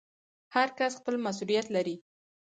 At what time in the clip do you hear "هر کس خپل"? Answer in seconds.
0.55-1.15